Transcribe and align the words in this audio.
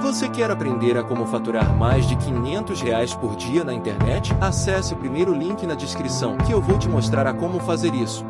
Você 0.00 0.28
quer 0.28 0.50
aprender 0.50 0.96
a 0.96 1.02
como 1.02 1.26
faturar 1.26 1.72
mais 1.76 2.06
de 2.08 2.16
500 2.16 2.80
reais 2.80 3.14
por 3.14 3.36
dia 3.36 3.62
na 3.64 3.72
internet? 3.72 4.32
Acesse 4.40 4.94
o 4.94 4.96
primeiro 4.96 5.32
link 5.34 5.64
na 5.66 5.74
descrição 5.74 6.36
que 6.38 6.52
eu 6.52 6.60
vou 6.60 6.78
te 6.78 6.88
mostrar 6.88 7.26
a 7.26 7.32
como 7.32 7.60
fazer 7.60 7.94
isso. 7.94 8.24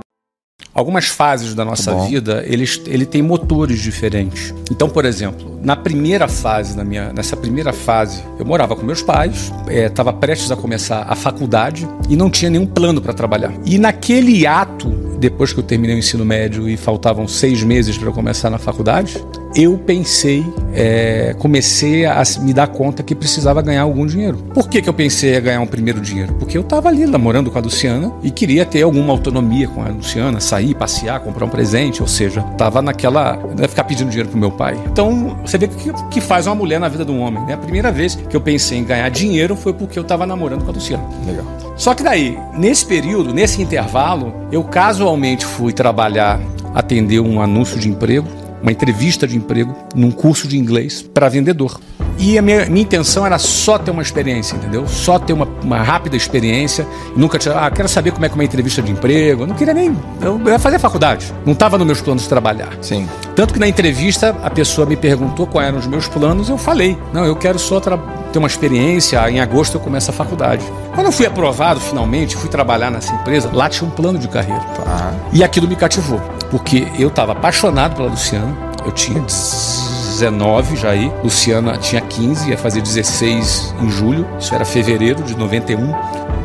Algumas 0.74 1.06
fases 1.06 1.54
da 1.54 1.64
nossa 1.66 1.90
Tá 1.90 1.96
bom. 1.98 2.06
vida, 2.08 2.42
eles, 2.46 2.80
ele 2.86 3.04
tem 3.04 3.20
motores 3.20 3.78
diferentes. 3.80 4.54
Então, 4.70 4.88
por 4.88 5.04
exemplo, 5.04 5.58
na 5.62 5.76
primeira 5.76 6.26
fase, 6.26 6.74
na 6.74 6.82
minha, 6.82 7.12
nessa 7.12 7.36
primeira 7.36 7.74
fase, 7.74 8.24
eu 8.38 8.44
morava 8.46 8.74
com 8.74 8.82
meus 8.84 9.02
pais, 9.02 9.52
estava 9.68 10.12
prestes 10.14 10.50
a 10.50 10.56
começar 10.56 11.04
a 11.06 11.14
faculdade 11.14 11.86
e 12.08 12.16
não 12.16 12.30
tinha 12.30 12.50
nenhum 12.50 12.66
plano 12.66 13.02
para 13.02 13.12
trabalhar. 13.12 13.52
E 13.66 13.76
naquele 13.78 14.46
ato, 14.46 14.88
depois 15.18 15.52
que 15.52 15.60
eu 15.60 15.64
terminei 15.64 15.94
o 15.94 15.98
ensino 15.98 16.24
médio 16.24 16.66
e 16.66 16.76
faltavam 16.78 17.28
seis 17.28 17.62
meses 17.62 17.98
para 17.98 18.08
eu 18.08 18.12
começar 18.12 18.48
na 18.48 18.58
faculdade, 18.58 19.22
eu 19.54 19.76
pensei, 19.78 20.44
é, 20.74 21.34
comecei 21.38 22.06
a 22.06 22.22
me 22.40 22.52
dar 22.52 22.68
conta 22.68 23.02
que 23.02 23.14
precisava 23.14 23.60
ganhar 23.60 23.82
algum 23.82 24.06
dinheiro. 24.06 24.38
Por 24.54 24.68
que, 24.68 24.80
que 24.80 24.88
eu 24.88 24.94
pensei 24.94 25.36
em 25.36 25.40
ganhar 25.40 25.60
um 25.60 25.66
primeiro 25.66 26.00
dinheiro? 26.00 26.34
Porque 26.34 26.56
eu 26.56 26.62
estava 26.62 26.88
ali 26.88 27.06
namorando 27.06 27.50
com 27.50 27.58
a 27.58 27.60
Luciana 27.60 28.12
e 28.22 28.30
queria 28.30 28.64
ter 28.64 28.82
alguma 28.82 29.12
autonomia 29.12 29.68
com 29.68 29.82
a 29.82 29.88
Luciana, 29.88 30.40
sair, 30.40 30.74
passear, 30.74 31.20
comprar 31.20 31.44
um 31.44 31.48
presente, 31.48 32.00
ou 32.00 32.08
seja, 32.08 32.44
estava 32.52 32.80
naquela. 32.80 33.36
Não 33.36 33.62
ia 33.62 33.68
ficar 33.68 33.84
pedindo 33.84 34.08
dinheiro 34.08 34.30
pro 34.30 34.38
meu 34.38 34.50
pai. 34.50 34.78
Então, 34.86 35.36
você 35.44 35.58
vê 35.58 35.66
o 35.66 35.68
que, 35.68 35.92
que 36.10 36.20
faz 36.20 36.46
uma 36.46 36.54
mulher 36.54 36.80
na 36.80 36.88
vida 36.88 37.04
de 37.04 37.10
um 37.10 37.20
homem. 37.20 37.44
Né? 37.44 37.54
A 37.54 37.58
primeira 37.58 37.92
vez 37.92 38.14
que 38.14 38.36
eu 38.36 38.40
pensei 38.40 38.78
em 38.78 38.84
ganhar 38.84 39.08
dinheiro 39.10 39.54
foi 39.54 39.72
porque 39.72 39.98
eu 39.98 40.02
estava 40.02 40.26
namorando 40.26 40.64
com 40.64 40.70
a 40.70 40.74
Luciana. 40.74 41.04
Legal. 41.26 41.44
Só 41.76 41.94
que 41.94 42.02
daí, 42.02 42.38
nesse 42.56 42.86
período, 42.86 43.32
nesse 43.34 43.60
intervalo, 43.60 44.32
eu 44.50 44.62
casualmente 44.64 45.44
fui 45.44 45.72
trabalhar, 45.72 46.40
atender 46.74 47.20
um 47.20 47.40
anúncio 47.40 47.78
de 47.78 47.88
emprego, 47.88 48.28
uma 48.62 48.70
entrevista 48.70 49.26
de 49.26 49.36
emprego, 49.36 49.74
num 49.94 50.10
curso 50.10 50.46
de 50.46 50.56
inglês 50.56 51.02
para 51.02 51.28
vendedor. 51.28 51.80
E 52.18 52.38
a 52.38 52.42
minha, 52.42 52.66
minha 52.66 52.82
intenção 52.82 53.26
era 53.26 53.38
só 53.38 53.78
ter 53.78 53.90
uma 53.90 54.02
experiência, 54.02 54.54
entendeu? 54.54 54.86
Só 54.86 55.18
ter 55.18 55.32
uma, 55.32 55.46
uma 55.62 55.82
rápida 55.82 56.16
experiência. 56.16 56.86
Nunca 57.16 57.38
tinha. 57.38 57.54
Ah, 57.58 57.70
quero 57.70 57.88
saber 57.88 58.12
como 58.12 58.24
é 58.24 58.28
que 58.28 58.34
é 58.34 58.36
uma 58.36 58.44
entrevista 58.44 58.80
de 58.80 58.92
emprego. 58.92 59.42
Eu 59.42 59.46
não 59.46 59.54
queria 59.54 59.74
nem. 59.74 59.96
Eu 60.20 60.40
ia 60.46 60.58
fazer 60.58 60.78
faculdade. 60.78 61.32
Não 61.44 61.52
estava 61.52 61.76
nos 61.76 61.86
meus 61.86 62.00
planos 62.00 62.22
de 62.22 62.28
trabalhar. 62.28 62.76
Sim. 62.80 63.08
Tanto 63.34 63.54
que 63.54 63.60
na 63.60 63.66
entrevista 63.66 64.36
a 64.42 64.50
pessoa 64.50 64.86
me 64.86 64.96
perguntou 64.96 65.46
quais 65.46 65.68
eram 65.68 65.78
os 65.78 65.86
meus 65.86 66.06
planos, 66.06 66.48
eu 66.48 66.58
falei: 66.58 66.98
não, 67.12 67.24
eu 67.24 67.34
quero 67.34 67.58
só 67.58 67.80
ter 67.80 68.38
uma 68.38 68.48
experiência, 68.48 69.30
em 69.30 69.40
agosto 69.40 69.74
eu 69.74 69.80
começo 69.80 70.10
a 70.10 70.14
faculdade. 70.14 70.64
Quando 70.94 71.06
eu 71.06 71.12
fui 71.12 71.26
aprovado 71.26 71.80
finalmente, 71.80 72.36
fui 72.36 72.48
trabalhar 72.48 72.90
nessa 72.90 73.12
empresa, 73.14 73.50
lá 73.52 73.68
tinha 73.68 73.88
um 73.88 73.90
plano 73.90 74.18
de 74.18 74.28
carreira. 74.28 74.60
Tá. 74.60 75.12
E 75.32 75.42
aquilo 75.42 75.66
me 75.66 75.76
cativou, 75.76 76.20
porque 76.50 76.86
eu 76.98 77.08
estava 77.08 77.32
apaixonado 77.32 77.96
pela 77.96 78.08
Luciana, 78.08 78.54
eu 78.84 78.92
tinha 78.92 79.20
19 79.20 80.76
já 80.76 80.90
aí, 80.90 81.10
Luciana 81.24 81.78
tinha 81.78 82.00
15, 82.00 82.50
ia 82.50 82.58
fazer 82.58 82.82
16 82.82 83.74
em 83.80 83.90
julho, 83.90 84.26
isso 84.38 84.54
era 84.54 84.64
fevereiro 84.64 85.22
de 85.22 85.36
91. 85.36 85.94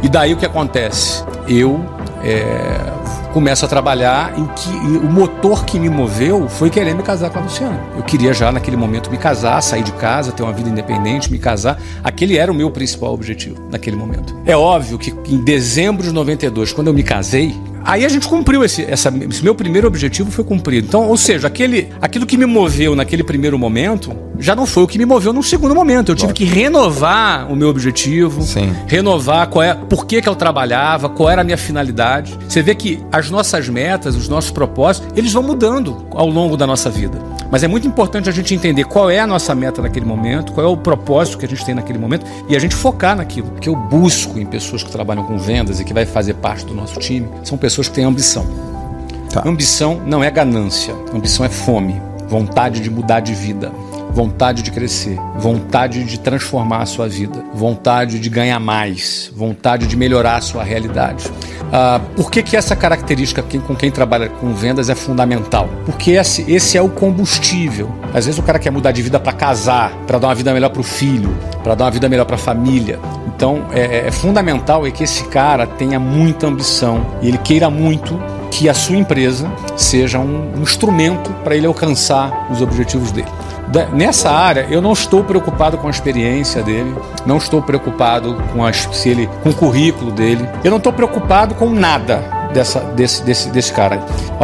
E 0.03 0.09
daí 0.09 0.33
o 0.33 0.37
que 0.37 0.45
acontece? 0.45 1.23
Eu 1.47 1.83
é, 2.23 2.79
começo 3.27 3.65
a 3.65 3.67
trabalhar 3.67 4.37
e 4.37 4.41
o, 4.41 4.47
que, 4.47 4.69
o 4.97 5.11
motor 5.11 5.65
que 5.65 5.79
me 5.79 5.89
moveu 5.89 6.47
foi 6.49 6.69
querer 6.69 6.95
me 6.95 7.03
casar 7.03 7.29
com 7.29 7.39
a 7.39 7.41
Luciana. 7.41 7.79
Eu 7.95 8.03
queria 8.03 8.33
já 8.33 8.51
naquele 8.51 8.77
momento 8.77 9.11
me 9.11 9.17
casar, 9.17 9.61
sair 9.61 9.83
de 9.83 9.91
casa, 9.93 10.31
ter 10.31 10.43
uma 10.43 10.53
vida 10.53 10.69
independente, 10.69 11.31
me 11.31 11.39
casar. 11.39 11.81
Aquele 12.03 12.37
era 12.37 12.51
o 12.51 12.55
meu 12.55 12.71
principal 12.71 13.13
objetivo 13.13 13.57
naquele 13.69 13.95
momento. 13.95 14.35
É 14.45 14.55
óbvio 14.55 14.97
que 14.97 15.13
em 15.31 15.43
dezembro 15.43 16.03
de 16.03 16.11
92, 16.11 16.73
quando 16.73 16.87
eu 16.87 16.93
me 16.93 17.03
casei, 17.03 17.55
Aí 17.87 18.03
a 18.03 18.09
gente 18.09 18.27
cumpriu 18.27 18.65
esse, 18.65 18.83
essa, 18.83 19.07
esse 19.29 19.41
meu 19.41 19.55
primeiro 19.55 19.87
objetivo 19.87 20.29
foi 20.29 20.43
cumprido. 20.43 20.85
Então, 20.85 21.07
ou 21.07 21.15
seja, 21.15 21.47
aquele, 21.47 21.87
aquilo 22.01 22.25
que 22.25 22.35
me 22.35 22.45
moveu 22.45 22.93
naquele 22.97 23.23
primeiro 23.23 23.57
momento 23.57 24.13
já 24.39 24.55
não 24.55 24.65
foi 24.65 24.83
o 24.83 24.87
que 24.87 24.97
me 24.97 25.05
moveu 25.05 25.33
num 25.33 25.41
segundo 25.41 25.73
momento. 25.73 26.11
Eu 26.11 26.15
tive 26.15 26.33
que 26.33 26.45
renovar 26.45 27.51
o 27.51 27.55
meu 27.55 27.69
objetivo, 27.69 28.41
Sim. 28.41 28.73
renovar 28.87 29.47
qual 29.47 29.63
é, 29.63 29.73
por 29.73 30.05
que, 30.05 30.21
que 30.21 30.29
eu 30.29 30.35
trabalhava, 30.35 31.09
qual 31.09 31.29
era 31.29 31.41
a 31.41 31.43
minha 31.43 31.57
finalidade. 31.57 32.37
Você 32.47 32.61
vê 32.61 32.75
que 32.75 33.03
as 33.11 33.29
nossas 33.29 33.67
metas, 33.69 34.15
os 34.15 34.27
nossos 34.27 34.51
propósitos, 34.51 35.09
eles 35.15 35.33
vão 35.33 35.43
mudando 35.43 36.05
ao 36.11 36.29
longo 36.29 36.55
da 36.55 36.67
nossa 36.67 36.89
vida. 36.89 37.19
Mas 37.49 37.63
é 37.63 37.67
muito 37.67 37.87
importante 37.87 38.29
a 38.29 38.31
gente 38.31 38.53
entender 38.53 38.83
qual 38.83 39.09
é 39.09 39.19
a 39.19 39.27
nossa 39.27 39.55
meta 39.55 39.81
naquele 39.81 40.05
momento, 40.05 40.51
qual 40.51 40.65
é 40.65 40.69
o 40.69 40.75
propósito 40.75 41.37
que 41.37 41.45
a 41.45 41.49
gente 41.49 41.63
tem 41.65 41.73
naquele 41.73 41.97
momento 41.97 42.25
e 42.49 42.55
a 42.55 42.59
gente 42.59 42.75
focar 42.75 43.15
naquilo. 43.15 43.47
O 43.55 43.59
que 43.59 43.69
eu 43.69 43.75
busco 43.75 44.37
em 44.37 44.45
pessoas 44.45 44.83
que 44.83 44.91
trabalham 44.91 45.23
com 45.23 45.37
vendas 45.37 45.79
e 45.79 45.85
que 45.85 45.93
vai 45.93 46.05
fazer 46.05 46.33
parte 46.35 46.65
do 46.65 46.73
nosso 46.73 46.99
time 46.99 47.27
são 47.43 47.57
pessoas 47.57 47.87
que 47.87 47.95
têm 47.95 48.03
ambição. 48.03 48.45
Tá. 49.31 49.43
Ambição 49.45 50.01
não 50.05 50.23
é 50.23 50.31
ganância, 50.31 50.93
ambição 51.13 51.45
é 51.45 51.49
fome, 51.49 52.01
vontade 52.27 52.79
de 52.79 52.89
mudar 52.89 53.19
de 53.19 53.33
vida, 53.33 53.71
vontade 54.11 54.63
de 54.63 54.71
crescer, 54.71 55.17
vontade 55.37 56.03
de 56.03 56.19
transformar 56.19 56.81
a 56.81 56.85
sua 56.85 57.07
vida, 57.07 57.43
vontade 57.53 58.19
de 58.19 58.29
ganhar 58.29 58.59
mais, 58.59 59.31
vontade 59.35 59.87
de 59.87 59.95
melhorar 59.95 60.37
a 60.37 60.41
sua 60.41 60.63
realidade. 60.63 61.31
Ah, 61.71 61.99
por 62.15 62.31
que, 62.31 62.41
que 62.41 62.55
essa 62.55 62.75
característica 62.75 63.43
com 63.43 63.75
quem 63.75 63.91
trabalha 63.91 64.29
com 64.29 64.53
vendas 64.53 64.89
é 64.89 64.95
fundamental? 64.95 65.69
Porque 65.85 66.11
esse, 66.11 66.49
esse 66.51 66.77
é 66.77 66.81
o 66.81 66.89
combustível. 66.89 67.91
Às 68.13 68.25
vezes 68.25 68.39
o 68.39 68.43
cara 68.43 68.57
quer 68.57 68.71
mudar 68.71 68.91
de 68.91 69.01
vida 69.01 69.19
para 69.19 69.33
casar, 69.33 69.91
para 70.07 70.17
dar 70.17 70.27
uma 70.27 70.35
vida 70.35 70.53
melhor 70.53 70.69
para 70.69 70.81
o 70.81 70.83
filho, 70.83 71.37
para 71.63 71.75
dar 71.75 71.85
uma 71.85 71.91
vida 71.91 72.07
melhor 72.07 72.25
para 72.25 72.35
a 72.35 72.39
família. 72.39 72.99
Então 73.35 73.65
é, 73.71 74.07
é 74.07 74.11
fundamental 74.11 74.87
é 74.87 74.91
que 74.91 75.03
esse 75.03 75.25
cara 75.25 75.67
tenha 75.67 75.99
muita 75.99 76.47
ambição 76.47 77.05
e 77.21 77.27
ele 77.27 77.37
queira 77.37 77.69
muito 77.69 78.17
que 78.49 78.69
a 78.69 78.73
sua 78.73 78.95
empresa 78.95 79.51
seja 79.75 80.19
um, 80.19 80.57
um 80.57 80.61
instrumento 80.61 81.29
para 81.43 81.55
ele 81.55 81.67
alcançar 81.67 82.47
os 82.49 82.61
objetivos 82.61 83.11
dele. 83.11 83.27
Nessa 83.93 84.31
área, 84.31 84.65
eu 84.69 84.81
não 84.81 84.93
estou 84.93 85.23
preocupado 85.23 85.77
com 85.77 85.87
a 85.87 85.91
experiência 85.91 86.63
dele, 86.63 86.95
não 87.25 87.37
estou 87.37 87.61
preocupado 87.61 88.35
com, 88.53 88.65
as, 88.65 88.77
se 88.93 89.09
ele, 89.09 89.29
com 89.43 89.49
o 89.49 89.53
currículo 89.53 90.11
dele, 90.11 90.47
eu 90.63 90.71
não 90.71 90.77
estou 90.77 90.93
preocupado 90.93 91.53
com 91.53 91.69
nada 91.69 92.36
dessa, 92.57 92.79
desse, 92.79 93.23
desse, 93.23 93.49
desse 93.49 93.71
cara. 93.71 93.97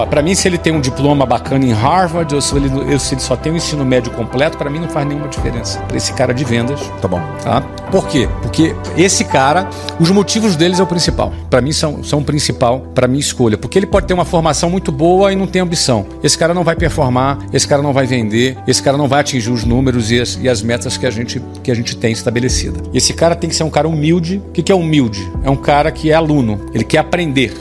Para 0.09 0.21
mim, 0.21 0.35
se 0.35 0.47
ele 0.47 0.57
tem 0.57 0.71
um 0.71 0.79
diploma 0.79 1.25
bacana 1.25 1.65
em 1.65 1.73
Harvard 1.73 2.33
ou 2.33 2.41
se 2.41 2.55
ele, 2.55 2.69
ou 2.93 2.99
se 2.99 3.15
ele 3.15 3.21
só 3.21 3.35
tem 3.35 3.51
um 3.51 3.55
ensino 3.55 3.83
médio 3.83 4.11
completo, 4.11 4.57
para 4.57 4.69
mim 4.69 4.79
não 4.79 4.89
faz 4.89 5.07
nenhuma 5.07 5.27
diferença. 5.27 5.79
Para 5.79 5.97
esse 5.97 6.13
cara 6.13 6.33
de 6.33 6.43
vendas, 6.43 6.79
Tá 7.01 7.07
bom. 7.07 7.21
Tá? 7.43 7.61
Por 7.91 8.07
quê? 8.07 8.29
Porque 8.41 8.75
esse 8.97 9.25
cara, 9.25 9.69
os 9.99 10.09
motivos 10.09 10.55
deles 10.55 10.79
é 10.79 10.83
o 10.83 10.87
principal. 10.87 11.33
Para 11.49 11.61
mim 11.61 11.71
são, 11.71 12.03
são 12.03 12.19
o 12.19 12.23
principal 12.23 12.79
para 12.93 13.07
minha 13.07 13.19
escolha, 13.19 13.57
porque 13.57 13.77
ele 13.77 13.85
pode 13.85 14.07
ter 14.07 14.13
uma 14.13 14.25
formação 14.25 14.69
muito 14.69 14.91
boa 14.91 15.33
e 15.33 15.35
não 15.35 15.47
tem 15.47 15.61
ambição. 15.61 16.05
Esse 16.23 16.37
cara 16.37 16.53
não 16.53 16.63
vai 16.63 16.75
performar, 16.75 17.39
esse 17.51 17.67
cara 17.67 17.81
não 17.81 17.93
vai 17.93 18.05
vender, 18.05 18.57
esse 18.67 18.81
cara 18.81 18.95
não 18.95 19.07
vai 19.07 19.21
atingir 19.21 19.51
os 19.51 19.63
números 19.63 20.11
e 20.11 20.21
as, 20.21 20.39
e 20.41 20.47
as 20.47 20.61
metas 20.61 20.97
que 20.97 21.05
a 21.05 21.11
gente 21.11 21.41
que 21.61 21.71
a 21.71 21.75
gente 21.75 21.95
tem 21.97 22.11
estabelecida. 22.11 22.79
Esse 22.93 23.13
cara 23.13 23.35
tem 23.35 23.49
que 23.49 23.55
ser 23.55 23.63
um 23.63 23.69
cara 23.69 23.87
humilde. 23.87 24.41
O 24.47 24.51
que, 24.51 24.63
que 24.63 24.71
é 24.71 24.75
humilde? 24.75 25.31
É 25.43 25.49
um 25.49 25.55
cara 25.55 25.91
que 25.91 26.11
é 26.11 26.13
aluno, 26.13 26.59
ele 26.73 26.83
quer 26.83 26.99
aprender. 26.99 27.53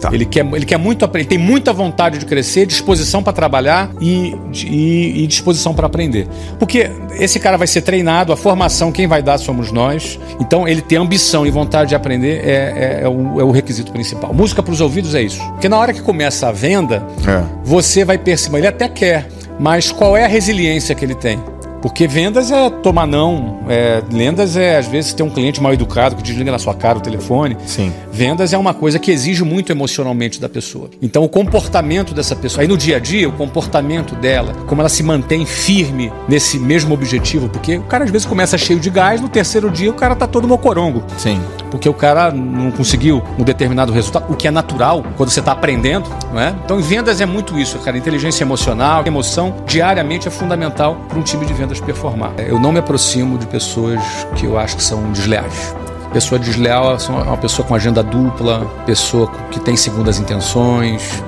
Tá. 0.00 0.10
Ele 0.12 0.24
quer, 0.26 0.44
ele 0.54 0.64
quer 0.66 0.78
muito 0.78 1.04
aprender, 1.04 1.28
tem 1.28 1.38
muita 1.38 1.72
vontade 1.72 2.18
de 2.18 2.26
crescer, 2.26 2.66
disposição 2.66 3.22
para 3.22 3.32
trabalhar 3.32 3.90
e, 4.00 4.36
e, 4.64 5.22
e 5.22 5.26
disposição 5.26 5.74
para 5.74 5.86
aprender. 5.86 6.28
Porque 6.58 6.90
esse 7.18 7.38
cara 7.40 7.56
vai 7.56 7.66
ser 7.66 7.80
treinado, 7.82 8.32
a 8.32 8.36
formação 8.36 8.92
quem 8.92 9.06
vai 9.06 9.22
dar 9.22 9.38
somos 9.38 9.72
nós. 9.72 10.18
Então 10.40 10.68
ele 10.68 10.82
ter 10.82 10.96
ambição 10.96 11.46
e 11.46 11.50
vontade 11.50 11.90
de 11.90 11.94
aprender 11.94 12.42
é, 12.44 13.00
é, 13.00 13.00
é 13.04 13.08
o, 13.08 13.40
é 13.40 13.44
o 13.44 13.50
requisito 13.50 13.90
principal. 13.92 14.32
Música 14.34 14.62
para 14.62 14.72
os 14.72 14.80
ouvidos 14.80 15.14
é 15.14 15.22
isso. 15.22 15.40
Porque 15.52 15.68
na 15.68 15.78
hora 15.78 15.92
que 15.92 16.02
começa 16.02 16.48
a 16.48 16.52
venda, 16.52 17.06
É. 17.26 17.42
você 17.64 18.04
vai 18.04 18.18
perceber, 18.18 18.58
ele 18.58 18.66
até 18.66 18.88
quer, 18.88 19.28
mas 19.58 19.90
qual 19.90 20.16
é 20.16 20.24
a 20.24 20.28
resiliência 20.28 20.94
que 20.94 21.04
ele 21.04 21.14
tem? 21.14 21.38
Porque 21.82 22.06
vendas 22.08 22.50
é 22.50 22.68
tomar 22.68 23.06
não, 23.06 23.60
é, 23.68 24.02
vendas 24.08 24.56
é 24.56 24.76
às 24.76 24.86
vezes 24.86 25.12
ter 25.12 25.22
um 25.22 25.30
cliente 25.30 25.62
mal 25.62 25.72
educado 25.72 26.16
que 26.16 26.22
desliga 26.22 26.50
na 26.50 26.58
sua 26.58 26.74
cara 26.74 26.98
o 26.98 27.00
telefone. 27.00 27.56
Sim. 27.64 27.92
Vendas 28.16 28.54
é 28.54 28.56
uma 28.56 28.72
coisa 28.72 28.98
que 28.98 29.10
exige 29.10 29.44
muito 29.44 29.70
emocionalmente 29.70 30.40
da 30.40 30.48
pessoa. 30.48 30.88
Então, 31.02 31.22
o 31.22 31.28
comportamento 31.28 32.14
dessa 32.14 32.34
pessoa, 32.34 32.62
aí 32.62 32.66
no 32.66 32.74
dia 32.74 32.96
a 32.96 32.98
dia, 32.98 33.28
o 33.28 33.32
comportamento 33.32 34.14
dela, 34.14 34.54
como 34.66 34.80
ela 34.80 34.88
se 34.88 35.02
mantém 35.02 35.44
firme 35.44 36.10
nesse 36.26 36.58
mesmo 36.58 36.94
objetivo, 36.94 37.46
porque 37.50 37.76
o 37.76 37.82
cara 37.82 38.04
às 38.04 38.10
vezes 38.10 38.26
começa 38.26 38.56
cheio 38.56 38.80
de 38.80 38.88
gás, 38.88 39.20
no 39.20 39.28
terceiro 39.28 39.70
dia 39.70 39.90
o 39.90 39.92
cara 39.92 40.16
tá 40.16 40.26
todo 40.26 40.48
mocorongo, 40.48 41.04
Sim. 41.18 41.38
porque 41.70 41.90
o 41.90 41.92
cara 41.92 42.30
não 42.32 42.70
conseguiu 42.70 43.22
um 43.38 43.44
determinado 43.44 43.92
resultado, 43.92 44.32
o 44.32 44.34
que 44.34 44.48
é 44.48 44.50
natural 44.50 45.04
quando 45.18 45.28
você 45.28 45.40
está 45.40 45.52
aprendendo, 45.52 46.08
não 46.32 46.40
é? 46.40 46.54
Então, 46.64 46.80
em 46.80 46.82
vendas 46.82 47.20
é 47.20 47.26
muito 47.26 47.58
isso, 47.58 47.78
cara. 47.80 47.98
Inteligência 47.98 48.44
emocional, 48.44 49.04
emoção, 49.06 49.56
diariamente 49.66 50.26
é 50.26 50.30
fundamental 50.30 51.04
para 51.06 51.18
um 51.18 51.22
time 51.22 51.44
de 51.44 51.52
vendas 51.52 51.80
performar. 51.80 52.32
Eu 52.38 52.58
não 52.58 52.72
me 52.72 52.78
aproximo 52.78 53.36
de 53.36 53.46
pessoas 53.46 54.00
que 54.36 54.46
eu 54.46 54.58
acho 54.58 54.74
que 54.76 54.82
são 54.82 55.12
desleais. 55.12 55.74
Pessoa 56.16 56.38
desleal 56.38 56.96
é 56.96 57.12
uma 57.12 57.36
pessoa 57.36 57.68
com 57.68 57.74
agenda 57.74 58.02
dupla, 58.02 58.64
pessoa 58.86 59.30
que 59.50 59.60
tem 59.60 59.76
segundas 59.76 60.18
intenções. 60.18 61.22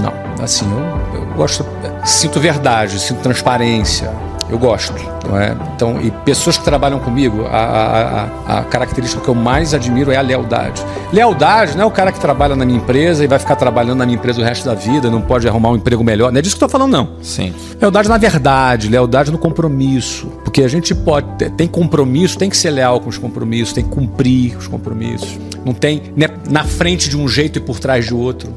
Não, 0.00 0.14
assim, 0.40 0.64
eu, 1.12 1.18
eu 1.18 1.26
gosto, 1.34 1.66
sinto 2.04 2.38
verdade, 2.38 3.00
sinto 3.00 3.20
transparência. 3.20 4.12
Eu 4.52 4.58
gosto. 4.58 4.94
Não 5.26 5.40
é? 5.40 5.56
Então, 5.74 5.98
e 5.98 6.10
pessoas 6.10 6.58
que 6.58 6.64
trabalham 6.64 6.98
comigo, 6.98 7.46
a, 7.46 8.28
a, 8.46 8.58
a, 8.58 8.64
característica 8.64 9.22
que 9.22 9.28
eu 9.28 9.34
mais 9.34 9.72
admiro 9.72 10.12
é 10.12 10.16
a 10.16 10.20
lealdade. 10.20 10.84
Lealdade 11.10 11.74
não 11.74 11.84
é 11.84 11.86
o 11.86 11.90
cara 11.90 12.12
que 12.12 12.20
trabalha 12.20 12.54
na 12.54 12.66
minha 12.66 12.76
empresa 12.76 13.24
e 13.24 13.26
vai 13.26 13.38
ficar 13.38 13.56
trabalhando 13.56 13.96
na 13.96 14.04
minha 14.04 14.18
empresa 14.18 14.42
o 14.42 14.44
resto 14.44 14.66
da 14.66 14.74
vida, 14.74 15.10
não 15.10 15.22
pode 15.22 15.48
arrumar 15.48 15.70
um 15.70 15.76
emprego 15.76 16.04
melhor. 16.04 16.30
Não 16.30 16.38
é 16.38 16.42
disso 16.42 16.54
que 16.58 16.62
eu 16.62 16.66
estou 16.66 16.80
falando, 16.80 16.92
não. 16.92 17.12
Sim. 17.22 17.54
Lealdade 17.80 18.10
na 18.10 18.18
verdade, 18.18 18.88
lealdade 18.88 19.32
no 19.32 19.38
compromisso. 19.38 20.26
Porque 20.44 20.62
a 20.62 20.68
gente 20.68 20.94
pode, 20.94 21.48
tem 21.52 21.66
compromisso, 21.66 22.36
tem 22.36 22.50
que 22.50 22.56
ser 22.56 22.70
leal 22.70 23.00
com 23.00 23.08
os 23.08 23.16
compromissos, 23.16 23.72
tem 23.72 23.84
que 23.84 23.90
cumprir 23.90 24.54
os 24.58 24.68
compromissos. 24.68 25.38
Não 25.64 25.72
tem 25.72 26.02
né, 26.14 26.28
na 26.50 26.64
frente 26.64 27.08
de 27.08 27.16
um 27.16 27.26
jeito 27.26 27.58
e 27.58 27.62
por 27.62 27.80
trás 27.80 28.04
de 28.04 28.12
outro. 28.12 28.52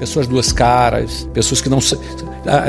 Pessoas 0.00 0.26
duas 0.26 0.50
caras, 0.50 1.28
pessoas 1.34 1.60
que 1.60 1.68
não. 1.68 1.78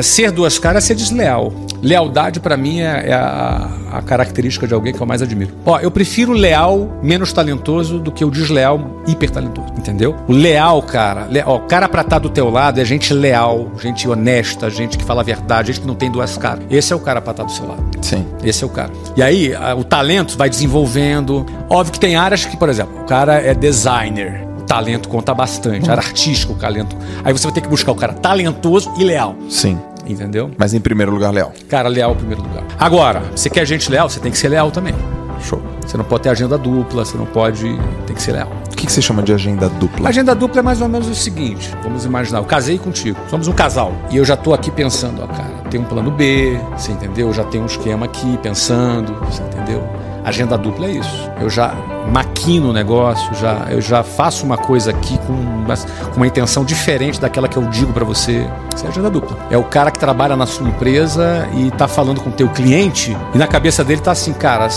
Ser 0.04 0.32
duas 0.32 0.60
caras 0.60 0.84
é 0.84 0.88
ser 0.88 0.96
desleal. 0.96 1.54
Lealdade, 1.82 2.42
para 2.42 2.58
mim, 2.58 2.82
é, 2.82 3.06
é 3.08 3.14
a, 3.14 3.70
a, 3.94 4.02
característica 4.02 4.68
de 4.68 4.74
alguém 4.74 4.94
que 4.94 5.00
eu 5.00 5.08
mais 5.08 5.22
admiro. 5.22 5.54
Ó, 5.66 5.80
eu 5.80 5.90
prefiro 5.90 6.34
leal 6.34 7.00
menos 7.02 7.32
talentoso 7.32 7.98
do 8.00 8.12
que 8.12 8.26
o 8.26 8.30
desleal 8.30 9.02
hiper 9.08 9.32
talentoso, 9.32 9.70
entendeu? 9.78 10.14
O 10.28 10.34
leal, 10.34 10.82
cara, 10.84 11.26
le, 11.28 11.42
ó, 11.46 11.56
o 11.56 11.62
cara 11.62 11.88
pra 11.88 12.02
estar 12.02 12.18
tá 12.18 12.20
do 12.20 12.30
teu 12.30 12.50
lado 12.50 12.82
é 12.82 12.86
gente 12.86 13.14
leal, 13.14 13.72
gente 13.82 14.08
honesta, 14.10 14.70
gente 14.70 14.98
que 14.98 15.06
fala 15.06 15.22
a 15.22 15.24
verdade, 15.24 15.68
gente 15.68 15.80
que 15.80 15.88
não 15.88 15.96
tem 15.96 16.12
duas 16.12 16.38
caras. 16.38 16.66
Esse 16.70 16.92
é 16.92 16.96
o 16.96 17.00
cara 17.00 17.22
pra 17.22 17.32
estar 17.32 17.44
tá 17.44 17.48
do 17.48 17.56
seu 17.56 17.66
lado. 17.66 17.84
Sim. 18.02 18.28
Esse 18.44 18.66
é 18.66 18.68
o 18.68 18.70
cara. 18.70 18.92
E 19.16 19.24
aí, 19.24 19.54
o 19.78 19.86
talento 19.86 20.38
vai 20.38 20.50
desenvolvendo. 20.50 21.46
Óbvio 21.70 21.94
que 21.94 22.00
tem 22.00 22.18
áreas 22.18 22.44
que, 22.44 22.58
por 22.58 22.68
exemplo, 22.68 23.02
o 23.02 23.06
cara 23.06 23.36
é 23.36 23.54
designer 23.54 24.51
talento 24.72 25.10
conta 25.10 25.34
bastante. 25.34 25.90
Era 25.90 26.00
artístico 26.00 26.54
o 26.54 26.56
talento. 26.56 26.96
Aí 27.26 27.34
você 27.34 27.44
vai 27.44 27.54
ter 27.54 27.60
que 27.60 27.68
buscar 27.68 27.92
o 27.92 27.96
cara 27.96 28.14
talentoso 28.14 28.90
e 28.98 29.04
leal. 29.04 29.36
Sim. 29.50 29.78
Entendeu? 30.08 30.50
Mas 30.58 30.74
em 30.74 30.80
primeiro 30.80 31.12
lugar, 31.12 31.32
leal. 31.32 31.52
Cara, 31.68 31.90
leal 31.90 32.14
em 32.14 32.16
primeiro 32.16 32.42
lugar. 32.42 32.64
Agora, 32.80 33.22
você 33.36 33.50
quer 33.50 33.66
gente 33.66 33.92
leal, 33.92 34.10
você 34.10 34.22
tem 34.22 34.32
que 34.32 34.38
ser 34.38 34.48
leal 34.48 34.72
também. 34.72 34.96
Show. 35.42 35.62
Você 35.86 35.98
não 35.98 36.06
pode 36.06 36.24
ter 36.24 36.30
agenda 36.30 36.58
dupla, 36.58 37.04
você 37.04 37.18
não 37.18 37.26
pode. 37.26 37.64
Tem 38.08 38.16
que 38.16 38.22
ser 38.22 38.32
leal. 38.32 38.50
O 38.72 38.76
que, 38.78 38.86
que 38.86 38.92
você 38.92 39.02
chama 39.02 39.22
de 39.22 39.34
agenda 39.34 39.68
dupla? 39.68 40.08
agenda 40.08 40.34
dupla 40.34 40.62
é 40.62 40.64
mais 40.64 40.80
ou 40.80 40.88
menos 40.88 41.10
o 41.10 41.16
seguinte: 41.16 41.70
vamos 41.84 42.06
imaginar, 42.06 42.40
eu 42.40 42.46
casei 42.46 42.78
contigo, 42.78 43.20
somos 43.30 43.50
um 43.50 43.54
casal. 43.54 43.94
E 44.10 44.18
eu 44.18 44.24
já 44.24 44.38
tô 44.38 44.54
aqui 44.54 44.72
pensando, 44.72 45.22
ó, 45.22 45.28
cara, 45.28 45.64
tem 45.70 45.82
um 45.82 45.86
plano 45.86 46.12
B, 46.12 46.58
você 46.78 46.94
entendeu? 46.94 47.28
Eu 47.28 47.34
já 47.34 47.44
tenho 47.44 47.64
um 47.64 47.68
esquema 47.68 48.06
aqui 48.06 48.38
pensando, 48.38 49.14
você 49.26 49.44
entendeu? 49.44 49.84
Agenda 50.24 50.58
dupla 50.58 50.88
é 50.88 50.92
isso. 50.92 51.30
Eu 51.42 51.50
já 51.50 51.76
maquino 52.08 52.70
o 52.70 52.74
negócio, 52.74 53.34
já, 53.36 53.68
eu 53.70 53.82
já 53.82 54.04
faço 54.04 54.46
uma 54.46 54.58
coisa 54.58 54.92
aqui 54.92 55.18
com 55.20 55.34
uma, 55.34 55.76
com 55.76 56.18
uma 56.18 56.28
intenção 56.28 56.64
diferente 56.64 57.20
daquela 57.20 57.48
que 57.48 57.58
eu 57.58 57.64
digo 57.64 57.94
para 57.94 58.04
você. 58.04 58.48
Isso 58.76 58.86
é 58.86 58.90
agenda 58.90 59.10
dupla. 59.10 59.38
É 59.50 59.58
o 59.58 59.64
cara 59.64 59.92
que 59.92 60.00
trabalha 60.00 60.36
na 60.36 60.46
sua 60.46 60.68
empresa 60.68 61.48
e 61.56 61.72
tá 61.72 61.88
falando 61.88 62.22
com 62.22 62.30
o 62.30 62.34
teu 62.34 62.50
cliente 62.50 63.16
e 63.34 63.38
na 63.38 63.48
cabeça 63.48 63.84
dele 63.84 64.02
tá 64.02 64.12
assim, 64.12 64.34
cara, 64.34 64.68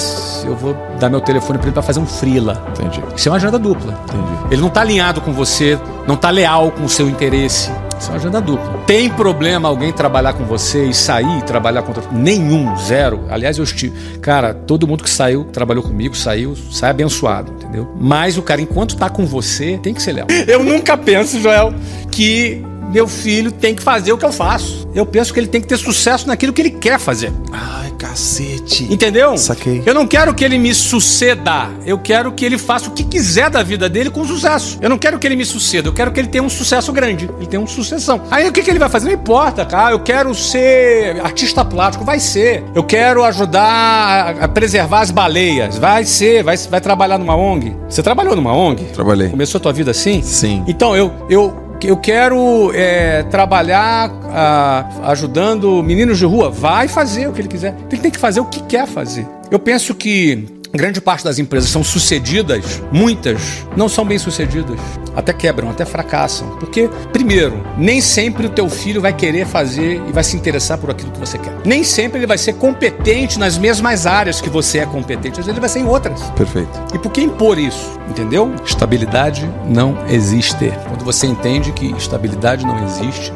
eu 0.45 0.55
vou 0.57 0.77
dar 0.99 1.09
meu 1.09 1.21
telefone 1.21 1.59
para 1.59 1.69
ele 1.69 1.75
para 1.75 1.83
fazer 1.83 2.01
um 2.01 2.07
frila. 2.07 2.65
Entendi. 2.71 3.03
Isso 3.17 3.29
é 3.29 3.31
uma 3.31 3.37
agenda 3.37 3.59
dupla. 3.59 3.99
Entendi. 4.05 4.33
Ele 4.51 4.61
não 4.61 4.71
tá 4.71 4.81
alinhado 4.81 5.21
com 5.21 5.33
você, 5.33 5.79
não 6.07 6.17
tá 6.17 6.31
leal 6.31 6.71
com 6.71 6.85
o 6.85 6.89
seu 6.89 7.09
interesse. 7.09 7.71
Isso 7.99 8.09
é 8.09 8.13
uma 8.13 8.17
agenda 8.17 8.41
dupla. 8.41 8.83
Tem 8.87 9.09
problema 9.09 9.69
alguém 9.69 9.93
trabalhar 9.93 10.33
com 10.35 10.45
você 10.45 10.87
e 10.87 10.95
sair 10.95 11.39
e 11.39 11.43
trabalhar 11.43 11.83
contra 11.83 12.03
nenhum, 12.13 12.77
zero. 12.77 13.25
Aliás, 13.31 13.59
eu 13.59 13.65
estive, 13.65 14.19
cara, 14.21 14.53
todo 14.53 14.87
mundo 14.87 15.03
que 15.03 15.11
saiu, 15.11 15.45
trabalhou 15.45 15.83
comigo, 15.83 16.17
saiu, 16.17 16.57
sai 16.71 16.91
abençoado, 16.91 17.53
entendeu? 17.53 17.89
Mas 17.99 18.37
o 18.37 18.43
cara 18.43 18.61
enquanto 18.61 18.97
tá 18.97 19.09
com 19.09 19.25
você, 19.27 19.79
tem 19.83 19.95
que 19.95 20.03
ser 20.03 20.13
leal. 20.13 20.27
Eu 20.47 20.63
nunca 20.63 20.97
penso, 20.97 21.41
Joel, 21.41 21.75
que 22.11 22.63
meu 22.91 23.09
filho 23.09 23.51
tem 23.51 23.75
que 23.75 23.83
fazer 23.83 24.13
o 24.13 24.19
que 24.19 24.25
eu 24.25 24.33
faço. 24.33 24.89
Eu 24.95 25.05
penso 25.05 25.33
que 25.33 25.41
ele 25.41 25.49
tem 25.49 25.61
que 25.61 25.67
ter 25.67 25.77
sucesso 25.77 26.29
naquilo 26.29 26.53
que 26.53 26.63
ele 26.63 26.71
quer 26.71 26.99
fazer. 26.99 27.33
Ai, 27.53 27.74
cacete. 28.05 28.93
Entendeu? 28.93 29.37
Saquei. 29.39 29.83
Eu 29.87 29.95
não 29.95 30.07
quero 30.07 30.35
que 30.35 30.45
ele 30.45 30.59
me 30.59 30.75
suceda. 30.75 31.71
Eu 31.87 31.99
quero 31.99 32.33
que 32.33 32.45
ele 32.45 32.59
faça 32.59 32.91
o 32.91 32.93
que 32.93 33.03
quiser 33.03 33.49
da 33.49 33.63
vida 33.63 33.89
dele 33.89 34.11
com 34.11 34.25
sucesso. 34.27 34.79
Eu 34.83 34.91
não 34.91 34.99
quero 34.99 35.19
que 35.19 35.27
ele 35.27 35.37
me 35.37 35.45
suceda. 35.45 35.89
Eu 35.89 35.93
quero 35.93 36.13
que 36.13 36.21
ele 36.21 36.29
tenha 36.29 36.45
um 36.45 36.49
sucesso 36.51 36.93
grande. 36.93 37.31
Ele 37.39 37.47
tenha 37.47 37.61
uma 37.61 37.67
sucessão. 37.67 38.21
Aí 38.31 38.47
o 38.47 38.53
que, 38.53 38.63
que 38.63 38.71
ele 38.71 38.79
vai 38.79 38.91
fazer? 38.91 39.07
Não 39.07 39.15
importa, 39.15 39.65
cara. 39.65 39.93
Eu 39.93 40.01
quero 40.01 40.35
ser 40.35 41.19
artista 41.23 41.65
plástico. 41.65 42.05
Vai 42.05 42.21
ser. 42.21 42.63
Eu 42.75 42.85
quero 42.85 43.25
ajudar 43.25 44.37
a 44.39 44.49
preservar 44.49 45.01
as 45.01 45.11
baleias. 45.11 45.79
Vai 45.79 46.05
ser. 46.05 46.43
Vai, 46.43 46.57
vai 46.59 46.81
trabalhar 46.83 47.17
numa 47.17 47.35
ONG. 47.35 47.75
Você 47.89 48.03
trabalhou 48.03 48.37
numa 48.37 48.55
ONG? 48.55 48.85
Trabalhei. 48.93 49.31
Começou 49.31 49.59
a 49.59 49.63
tua 49.63 49.73
vida 49.73 49.93
assim? 49.93 50.21
Sim. 50.21 50.63
Então, 50.67 50.95
eu, 50.95 51.11
eu 51.31 51.64
eu 51.83 51.97
quero 51.97 52.73
é, 52.75 53.23
trabalhar 53.25 54.11
ah, 54.33 54.87
ajudando 55.05 55.83
meninos 55.83 56.19
de 56.19 56.25
rua. 56.25 56.51
Vai 56.51 56.89
fazer 56.89 57.29
o 57.29 57.33
que 57.33 57.41
ele 57.41 57.49
quiser. 57.49 57.75
Ele 57.91 58.01
tem 58.01 58.11
que 58.11 58.19
fazer 58.19 58.41
o 58.41 58.47
que 58.47 58.63
quer 58.63 58.87
fazer. 58.87 59.27
Eu 59.51 59.59
penso 59.59 59.95
que 59.95 60.47
grande 60.77 61.01
parte 61.01 61.25
das 61.25 61.39
empresas 61.39 61.71
são 61.71 61.85
sucedidas, 61.85 62.83
muitas 62.91 63.65
não 63.77 63.89
são 63.89 64.05
bem 64.05 64.19
sucedidas, 64.19 64.79
até 65.15 65.33
quebram, 65.33 65.71
até 65.71 65.85
fracassam. 65.85 66.49
Porque, 66.59 66.91
primeiro, 67.13 67.65
nem 67.77 68.01
sempre 68.01 68.47
o 68.47 68.51
teu 68.51 68.69
filho 68.69 69.01
vai 69.01 69.13
querer 69.13 69.47
fazer 69.47 70.03
e 70.09 70.13
vai 70.13 70.25
se 70.25 70.37
interessar 70.37 70.79
por 70.79 70.91
aquilo 70.91 71.13
que 71.13 71.21
você 71.21 71.39
quer. 71.39 71.53
Nem 71.65 71.85
sempre 71.85 72.19
ele 72.19 72.27
vai 72.27 72.39
ser 72.39 72.55
competente 72.55 73.39
nas 73.39 73.57
mesmas 73.57 74.07
áreas 74.07 74.41
que 74.41 74.51
você 74.51 74.79
é 74.79 74.87
competente, 74.87 75.41
às 75.41 75.47
vezes 75.47 75.49
ele 75.49 75.61
vai 75.61 75.69
ser 75.69 75.81
em 75.81 75.87
outras. 75.87 76.21
Perfeito. 76.31 76.71
E 76.93 76.99
por 76.99 77.13
que 77.13 77.23
impor 77.23 77.59
isso? 77.59 77.99
Entendeu? 78.09 78.53
Estabilidade 78.65 79.49
não 79.67 79.97
existe. 80.09 80.73
Quando 80.89 81.05
você 81.05 81.27
entende 81.27 81.73
que 81.73 81.93
estabilidade 81.93 82.67
não 82.67 82.85
existe, 82.85 83.33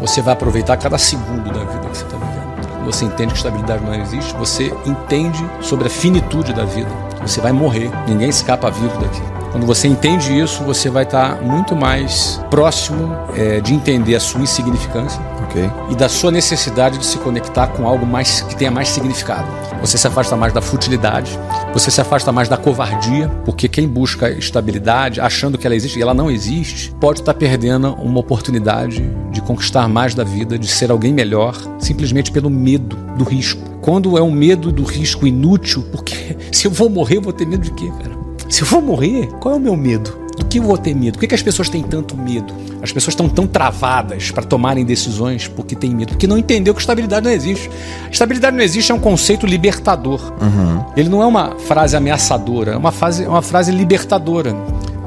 você 0.00 0.20
vai 0.20 0.34
aproveitar 0.34 0.76
cada 0.76 0.98
segundo 0.98 1.52
da 1.52 1.64
vida 1.64 1.78
que 1.80 1.88
você 1.88 2.04
está 2.04 2.16
vivendo 2.16 2.53
você 2.84 3.04
entende 3.04 3.32
que 3.32 3.38
estabilidade 3.38 3.84
não 3.84 3.94
existe, 3.94 4.34
você 4.34 4.72
entende 4.86 5.44
sobre 5.60 5.86
a 5.86 5.90
finitude 5.90 6.52
da 6.52 6.64
vida. 6.64 6.90
Você 7.22 7.40
vai 7.40 7.52
morrer, 7.52 7.90
ninguém 8.06 8.28
escapa 8.28 8.70
vivo 8.70 8.98
daqui. 8.98 9.43
Quando 9.54 9.66
você 9.66 9.86
entende 9.86 10.36
isso, 10.36 10.64
você 10.64 10.90
vai 10.90 11.04
estar 11.04 11.40
muito 11.40 11.76
mais 11.76 12.40
próximo 12.50 13.16
é, 13.36 13.60
de 13.60 13.72
entender 13.72 14.16
a 14.16 14.18
sua 14.18 14.40
insignificância 14.40 15.22
okay. 15.44 15.70
e 15.88 15.94
da 15.94 16.08
sua 16.08 16.32
necessidade 16.32 16.98
de 16.98 17.06
se 17.06 17.18
conectar 17.18 17.68
com 17.68 17.86
algo 17.86 18.04
mais 18.04 18.40
que 18.40 18.56
tenha 18.56 18.72
mais 18.72 18.88
significado. 18.88 19.46
Você 19.80 19.96
se 19.96 20.08
afasta 20.08 20.36
mais 20.36 20.52
da 20.52 20.60
futilidade, 20.60 21.38
você 21.72 21.88
se 21.88 22.00
afasta 22.00 22.32
mais 22.32 22.48
da 22.48 22.56
covardia, 22.56 23.28
porque 23.44 23.68
quem 23.68 23.86
busca 23.86 24.28
estabilidade 24.28 25.20
achando 25.20 25.56
que 25.56 25.64
ela 25.68 25.76
existe 25.76 26.00
e 26.00 26.02
ela 26.02 26.14
não 26.14 26.28
existe, 26.28 26.92
pode 26.98 27.20
estar 27.20 27.34
perdendo 27.34 27.94
uma 27.94 28.18
oportunidade 28.18 29.08
de 29.30 29.40
conquistar 29.40 29.88
mais 29.88 30.16
da 30.16 30.24
vida, 30.24 30.58
de 30.58 30.66
ser 30.66 30.90
alguém 30.90 31.12
melhor, 31.12 31.56
simplesmente 31.78 32.32
pelo 32.32 32.50
medo 32.50 32.96
do 33.16 33.22
risco. 33.22 33.62
Quando 33.80 34.18
é 34.18 34.22
um 34.22 34.32
medo 34.32 34.72
do 34.72 34.82
risco 34.82 35.28
inútil, 35.28 35.84
porque 35.92 36.36
se 36.50 36.66
eu 36.66 36.72
vou 36.72 36.90
morrer, 36.90 37.18
eu 37.18 37.22
vou 37.22 37.32
ter 37.32 37.46
medo 37.46 37.62
de 37.62 37.70
quê, 37.70 37.88
cara? 38.02 38.23
Se 38.48 38.62
eu 38.62 38.66
vou 38.66 38.80
morrer, 38.80 39.28
qual 39.40 39.54
é 39.54 39.56
o 39.56 39.60
meu 39.60 39.76
medo? 39.76 40.24
Do 40.36 40.44
que 40.44 40.58
eu 40.58 40.64
vou 40.64 40.76
ter 40.76 40.94
medo? 40.94 41.12
Por 41.14 41.20
que, 41.20 41.28
que 41.28 41.34
as 41.34 41.42
pessoas 41.42 41.68
têm 41.68 41.82
tanto 41.82 42.16
medo? 42.16 42.52
As 42.82 42.92
pessoas 42.92 43.12
estão 43.12 43.28
tão 43.28 43.46
travadas 43.46 44.30
para 44.30 44.42
tomarem 44.42 44.84
decisões 44.84 45.46
porque 45.46 45.76
têm 45.76 45.94
medo, 45.94 46.10
porque 46.10 46.26
não 46.26 46.36
entendeu 46.36 46.74
que 46.74 46.80
estabilidade 46.80 47.24
não 47.24 47.32
existe. 47.32 47.70
Estabilidade 48.10 48.56
não 48.56 48.62
existe 48.62 48.90
é 48.90 48.94
um 48.94 48.98
conceito 48.98 49.46
libertador. 49.46 50.32
Uhum. 50.40 50.84
Ele 50.96 51.08
não 51.08 51.22
é 51.22 51.26
uma 51.26 51.56
frase 51.58 51.96
ameaçadora, 51.96 52.72
é 52.72 52.76
uma, 52.76 52.92
frase, 52.92 53.24
é 53.24 53.28
uma 53.28 53.42
frase 53.42 53.70
libertadora. 53.70 54.54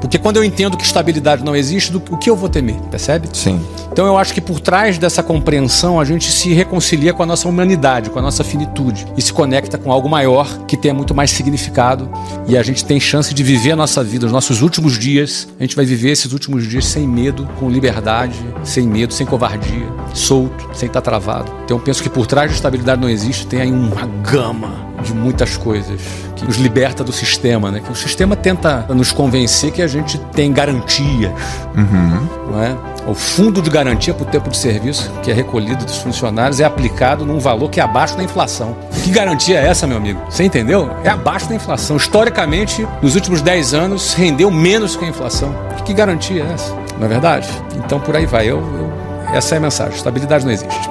Porque 0.00 0.18
quando 0.18 0.36
eu 0.36 0.44
entendo 0.44 0.76
que 0.76 0.84
estabilidade 0.84 1.44
não 1.44 1.54
existe, 1.54 1.92
do, 1.92 1.98
o 2.10 2.16
que 2.16 2.30
eu 2.30 2.36
vou 2.36 2.48
temer? 2.48 2.76
Percebe? 2.90 3.28
Sim. 3.32 3.60
Então 3.90 4.06
eu 4.06 4.16
acho 4.16 4.32
que 4.32 4.40
por 4.40 4.60
trás 4.60 4.98
dessa 4.98 5.22
compreensão 5.22 5.98
a 5.98 6.04
gente 6.04 6.30
se 6.30 6.52
reconcilia 6.52 7.12
com 7.12 7.22
a 7.22 7.26
nossa 7.26 7.48
humanidade, 7.48 8.10
com 8.10 8.18
a 8.18 8.22
nossa 8.22 8.44
finitude 8.44 9.06
e 9.16 9.22
se 9.22 9.32
conecta 9.32 9.76
com 9.76 9.90
algo 9.90 10.08
maior 10.08 10.46
que 10.66 10.76
tenha 10.76 10.94
muito 10.94 11.14
mais 11.14 11.30
significado 11.30 12.08
e 12.46 12.56
a 12.56 12.62
gente 12.62 12.84
tem 12.84 13.00
chance 13.00 13.34
de 13.34 13.42
viver 13.42 13.72
a 13.72 13.76
nossa 13.76 14.02
vida, 14.04 14.26
os 14.26 14.32
nossos 14.32 14.62
últimos 14.62 14.98
dias. 14.98 15.48
A 15.58 15.62
gente 15.62 15.74
vai 15.74 15.84
viver 15.84 16.10
esses 16.10 16.32
últimos 16.32 16.66
dias 16.66 16.84
sem 16.84 17.06
medo, 17.06 17.48
com 17.58 17.68
liberdade, 17.68 18.38
sem 18.62 18.86
medo, 18.86 19.12
sem 19.12 19.26
covardia, 19.26 19.86
solto, 20.14 20.68
sem 20.72 20.86
estar 20.86 21.00
travado. 21.00 21.50
Então 21.64 21.76
eu 21.76 21.82
penso 21.82 22.02
que 22.02 22.08
por 22.08 22.26
trás 22.26 22.50
de 22.50 22.56
estabilidade 22.56 23.00
não 23.00 23.08
existe, 23.08 23.46
tem 23.46 23.60
aí 23.60 23.70
uma 23.70 24.06
gama 24.22 24.87
de 25.02 25.14
muitas 25.14 25.56
coisas 25.56 26.00
que 26.36 26.44
nos 26.44 26.56
liberta 26.56 27.02
do 27.02 27.12
sistema, 27.12 27.70
né? 27.70 27.80
Que 27.80 27.90
o 27.90 27.94
sistema 27.94 28.36
tenta 28.36 28.86
nos 28.88 29.12
convencer 29.12 29.72
que 29.72 29.82
a 29.82 29.86
gente 29.86 30.18
tem 30.32 30.52
garantias, 30.52 31.32
uhum. 31.76 32.28
não 32.50 32.62
é? 32.62 32.76
O 33.06 33.14
fundo 33.14 33.62
de 33.62 33.70
garantia 33.70 34.12
por 34.12 34.26
tempo 34.26 34.50
de 34.50 34.56
serviço 34.56 35.10
que 35.22 35.30
é 35.30 35.34
recolhido 35.34 35.84
dos 35.84 35.96
funcionários 35.98 36.60
é 36.60 36.64
aplicado 36.64 37.24
num 37.24 37.38
valor 37.38 37.70
que 37.70 37.80
é 37.80 37.82
abaixo 37.82 38.16
da 38.16 38.22
inflação. 38.22 38.76
Que 39.02 39.10
garantia 39.10 39.58
é 39.58 39.66
essa, 39.66 39.86
meu 39.86 39.96
amigo? 39.96 40.20
Você 40.28 40.44
entendeu? 40.44 40.90
É 41.02 41.08
abaixo 41.08 41.48
da 41.48 41.54
inflação. 41.54 41.96
Historicamente, 41.96 42.86
nos 43.00 43.14
últimos 43.14 43.40
10 43.40 43.74
anos, 43.74 44.12
rendeu 44.14 44.50
menos 44.50 44.94
que 44.94 45.04
a 45.04 45.08
inflação. 45.08 45.54
Que 45.84 45.94
garantia 45.94 46.42
é 46.42 46.52
essa? 46.52 46.74
Não 46.98 47.06
é 47.06 47.08
verdade? 47.08 47.48
Então 47.76 47.98
por 47.98 48.14
aí 48.14 48.26
vai. 48.26 48.46
Eu, 48.46 48.58
eu 48.58 49.08
essa 49.32 49.54
é 49.54 49.58
a 49.58 49.60
mensagem. 49.60 49.94
Estabilidade 49.94 50.44
não 50.44 50.52
existe. 50.52 50.90